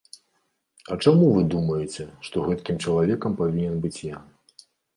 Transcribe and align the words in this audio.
А 0.95 0.97
чаму 1.05 1.27
вы 1.35 1.43
думаеце, 1.55 2.07
што 2.29 2.45
гэткім 2.49 2.81
чалавекам 2.87 3.39
павінен 3.45 3.79
быць 3.87 3.95
я? 4.15 4.27